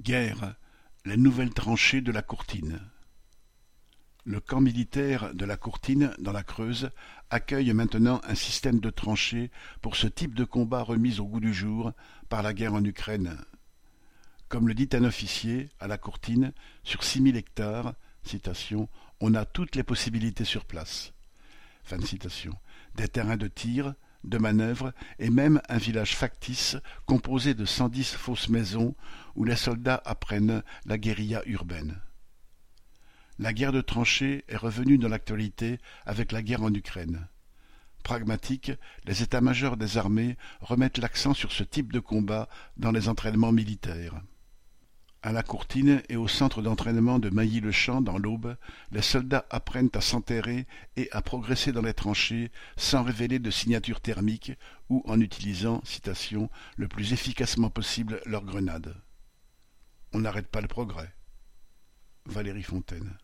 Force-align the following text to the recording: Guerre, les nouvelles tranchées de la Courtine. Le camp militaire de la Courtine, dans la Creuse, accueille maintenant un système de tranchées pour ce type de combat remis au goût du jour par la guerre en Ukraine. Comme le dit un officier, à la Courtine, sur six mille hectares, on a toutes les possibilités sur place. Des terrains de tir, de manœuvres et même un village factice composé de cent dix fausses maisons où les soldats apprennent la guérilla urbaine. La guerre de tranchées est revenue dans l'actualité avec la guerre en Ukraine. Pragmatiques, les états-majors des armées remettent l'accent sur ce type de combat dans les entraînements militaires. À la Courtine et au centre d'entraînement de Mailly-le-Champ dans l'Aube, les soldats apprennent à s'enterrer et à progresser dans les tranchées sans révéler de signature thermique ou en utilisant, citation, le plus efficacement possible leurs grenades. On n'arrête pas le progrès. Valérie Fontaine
Guerre, 0.00 0.54
les 1.04 1.16
nouvelles 1.16 1.52
tranchées 1.52 2.00
de 2.00 2.12
la 2.12 2.22
Courtine. 2.22 2.80
Le 4.24 4.38
camp 4.40 4.60
militaire 4.60 5.34
de 5.34 5.44
la 5.44 5.56
Courtine, 5.56 6.12
dans 6.18 6.32
la 6.32 6.44
Creuse, 6.44 6.90
accueille 7.30 7.72
maintenant 7.72 8.20
un 8.24 8.36
système 8.36 8.78
de 8.78 8.90
tranchées 8.90 9.50
pour 9.82 9.96
ce 9.96 10.06
type 10.06 10.34
de 10.34 10.44
combat 10.44 10.82
remis 10.82 11.18
au 11.18 11.26
goût 11.26 11.40
du 11.40 11.52
jour 11.52 11.92
par 12.28 12.42
la 12.42 12.54
guerre 12.54 12.74
en 12.74 12.84
Ukraine. 12.84 13.38
Comme 14.48 14.68
le 14.68 14.74
dit 14.74 14.88
un 14.92 15.04
officier, 15.04 15.68
à 15.80 15.88
la 15.88 15.98
Courtine, 15.98 16.52
sur 16.84 17.02
six 17.02 17.20
mille 17.20 17.36
hectares, 17.36 17.94
on 19.20 19.34
a 19.34 19.44
toutes 19.44 19.74
les 19.74 19.82
possibilités 19.82 20.44
sur 20.44 20.64
place. 20.64 21.12
Des 22.94 23.08
terrains 23.08 23.36
de 23.36 23.48
tir, 23.48 23.94
de 24.24 24.38
manœuvres 24.38 24.92
et 25.18 25.30
même 25.30 25.60
un 25.68 25.78
village 25.78 26.16
factice 26.16 26.76
composé 27.06 27.54
de 27.54 27.64
cent 27.64 27.88
dix 27.88 28.14
fausses 28.14 28.48
maisons 28.48 28.94
où 29.34 29.44
les 29.44 29.56
soldats 29.56 30.02
apprennent 30.04 30.62
la 30.84 30.98
guérilla 30.98 31.42
urbaine. 31.46 32.00
La 33.38 33.52
guerre 33.52 33.72
de 33.72 33.80
tranchées 33.80 34.44
est 34.48 34.56
revenue 34.56 34.98
dans 34.98 35.08
l'actualité 35.08 35.78
avec 36.06 36.32
la 36.32 36.42
guerre 36.42 36.62
en 36.62 36.74
Ukraine. 36.74 37.28
Pragmatiques, 38.02 38.72
les 39.04 39.22
états-majors 39.22 39.76
des 39.76 39.98
armées 39.98 40.36
remettent 40.60 40.98
l'accent 40.98 41.34
sur 41.34 41.52
ce 41.52 41.62
type 41.62 41.92
de 41.92 42.00
combat 42.00 42.48
dans 42.76 42.90
les 42.90 43.08
entraînements 43.08 43.52
militaires. 43.52 44.20
À 45.28 45.32
la 45.32 45.42
Courtine 45.42 46.00
et 46.08 46.16
au 46.16 46.26
centre 46.26 46.62
d'entraînement 46.62 47.18
de 47.18 47.28
Mailly-le-Champ 47.28 48.00
dans 48.00 48.16
l'Aube, 48.16 48.56
les 48.92 49.02
soldats 49.02 49.44
apprennent 49.50 49.90
à 49.92 50.00
s'enterrer 50.00 50.66
et 50.96 51.10
à 51.12 51.20
progresser 51.20 51.70
dans 51.70 51.82
les 51.82 51.92
tranchées 51.92 52.50
sans 52.78 53.02
révéler 53.02 53.38
de 53.38 53.50
signature 53.50 54.00
thermique 54.00 54.52
ou 54.88 55.02
en 55.04 55.20
utilisant, 55.20 55.82
citation, 55.84 56.48
le 56.78 56.88
plus 56.88 57.12
efficacement 57.12 57.68
possible 57.68 58.22
leurs 58.24 58.46
grenades. 58.46 58.96
On 60.14 60.20
n'arrête 60.20 60.48
pas 60.48 60.62
le 60.62 60.66
progrès. 60.66 61.14
Valérie 62.24 62.62
Fontaine 62.62 63.18